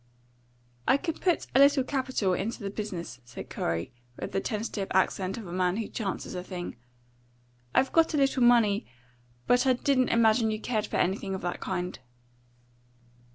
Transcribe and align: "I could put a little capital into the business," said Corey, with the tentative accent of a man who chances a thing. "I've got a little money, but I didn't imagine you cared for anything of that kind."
"I 0.87 0.97
could 0.97 1.21
put 1.21 1.45
a 1.53 1.59
little 1.59 1.83
capital 1.83 2.33
into 2.33 2.63
the 2.63 2.71
business," 2.71 3.19
said 3.23 3.51
Corey, 3.51 3.93
with 4.17 4.31
the 4.31 4.39
tentative 4.41 4.87
accent 4.95 5.37
of 5.37 5.45
a 5.45 5.51
man 5.51 5.77
who 5.77 5.87
chances 5.87 6.33
a 6.33 6.43
thing. 6.43 6.75
"I've 7.75 7.93
got 7.93 8.15
a 8.15 8.17
little 8.17 8.41
money, 8.41 8.87
but 9.45 9.67
I 9.67 9.73
didn't 9.73 10.09
imagine 10.09 10.49
you 10.49 10.59
cared 10.59 10.87
for 10.87 10.97
anything 10.97 11.35
of 11.35 11.41
that 11.41 11.59
kind." 11.59 11.99